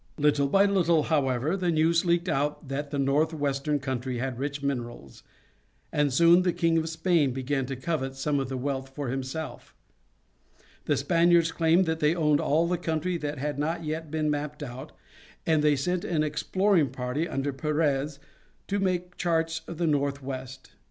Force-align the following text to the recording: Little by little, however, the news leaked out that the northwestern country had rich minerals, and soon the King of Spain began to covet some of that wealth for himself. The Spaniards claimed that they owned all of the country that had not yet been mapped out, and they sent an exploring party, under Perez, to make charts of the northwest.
Little 0.17 0.47
by 0.47 0.65
little, 0.65 1.03
however, 1.03 1.55
the 1.55 1.69
news 1.69 2.05
leaked 2.05 2.27
out 2.27 2.69
that 2.69 2.89
the 2.89 2.97
northwestern 2.97 3.77
country 3.77 4.17
had 4.17 4.39
rich 4.39 4.63
minerals, 4.63 5.21
and 5.91 6.11
soon 6.11 6.41
the 6.41 6.51
King 6.53 6.75
of 6.79 6.89
Spain 6.89 7.33
began 7.33 7.67
to 7.67 7.75
covet 7.75 8.15
some 8.15 8.39
of 8.39 8.49
that 8.49 8.57
wealth 8.57 8.89
for 8.89 9.09
himself. 9.09 9.75
The 10.85 10.97
Spaniards 10.97 11.51
claimed 11.51 11.85
that 11.85 11.99
they 11.99 12.15
owned 12.15 12.39
all 12.41 12.63
of 12.63 12.71
the 12.71 12.79
country 12.79 13.17
that 13.19 13.37
had 13.37 13.59
not 13.59 13.83
yet 13.83 14.09
been 14.09 14.31
mapped 14.31 14.63
out, 14.63 14.91
and 15.45 15.61
they 15.63 15.75
sent 15.75 16.03
an 16.03 16.23
exploring 16.23 16.89
party, 16.89 17.29
under 17.29 17.53
Perez, 17.53 18.17
to 18.69 18.79
make 18.79 19.17
charts 19.17 19.61
of 19.67 19.77
the 19.77 19.85
northwest. 19.85 20.71